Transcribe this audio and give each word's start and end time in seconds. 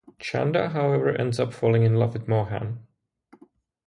Chanda 0.17 0.69
however 0.69 1.09
ends 1.09 1.39
ups 1.39 1.55
falling 1.55 1.83
in 1.83 1.93
love 1.93 2.13
with 2.13 2.27
Mohan. 2.27 2.87